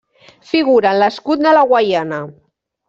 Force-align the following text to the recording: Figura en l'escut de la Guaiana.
Figura 0.51 0.93
en 0.95 1.01
l'escut 1.03 1.47
de 1.49 1.55
la 1.59 1.67
Guaiana. 1.75 2.23